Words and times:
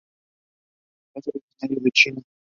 Es 1.13 1.27
originario 1.27 1.79
de 1.83 1.91
China. 1.91 2.21